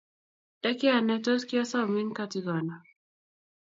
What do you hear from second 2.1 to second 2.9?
katigono.